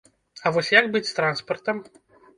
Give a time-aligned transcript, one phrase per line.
[0.45, 1.87] А вось як быць з транспартам?